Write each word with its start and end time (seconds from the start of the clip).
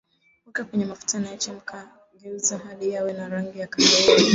Weka 0.47 0.63
kwenye 0.63 0.85
mafuta 0.85 1.13
yanayochemka 1.17 1.77
geuza 2.19 2.57
hadi 2.57 2.89
yawe 2.89 3.13
na 3.13 3.29
rangi 3.29 3.59
ya 3.59 3.67
kahawia 3.67 4.25